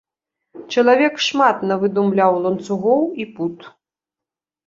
Чалавек 0.75 1.15
шмат 1.25 1.57
навыдумляў 1.71 2.33
ланцугоў 2.45 3.01
і 3.25 3.27
пут! 3.35 3.57